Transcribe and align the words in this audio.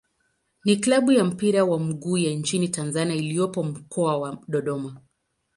ni 0.65 0.75
klabu 0.77 1.11
ya 1.11 1.23
mpira 1.25 1.63
wa 1.63 1.79
miguu 1.79 2.17
ya 2.17 2.31
nchini 2.31 2.69
Tanzania 2.69 3.15
iliyopo 3.15 3.63
Mkoa 3.63 4.17
wa 4.17 4.37
Dodoma. 4.47 5.01